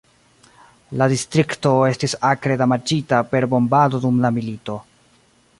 [1.01, 4.83] La distrikto estis akre damaĝita per bombado dum la milito.